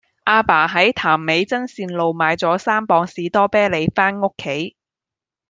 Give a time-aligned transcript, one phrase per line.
[0.25, 4.75] 亞爸喺潭尾真善路買左三磅士多啤梨返屋企